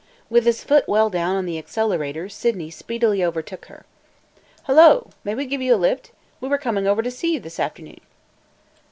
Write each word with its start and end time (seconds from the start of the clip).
With 0.31 0.45
his 0.45 0.63
foot 0.63 0.87
well 0.87 1.11
down 1.11 1.35
on 1.35 1.45
the 1.45 1.59
accelerator, 1.59 2.27
Sydney 2.27 2.71
speedily 2.71 3.23
overtook 3.23 3.65
her. 3.65 3.85
"Hello! 4.63 5.11
May 5.23 5.35
we 5.35 5.45
give 5.45 5.61
you 5.61 5.75
a 5.75 5.75
lift? 5.75 6.09
We 6.39 6.47
were 6.49 6.57
coming 6.57 6.87
over 6.87 7.03
to 7.03 7.11
see 7.11 7.35
you 7.35 7.39
this 7.39 7.59
afternoon." 7.59 8.01